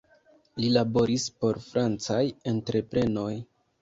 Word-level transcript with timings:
Li 0.61 0.69
laboris 0.77 1.27
por 1.43 1.61
francaj 1.67 2.21
entreprenoj. 2.53 3.31